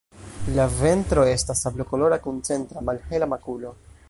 La 0.55 0.65
ventro 0.81 1.25
estas 1.33 1.61
sablokolora 1.67 2.21
kun 2.27 2.43
centra 2.51 2.87
malhela 2.91 3.33
makulo. 3.37 3.81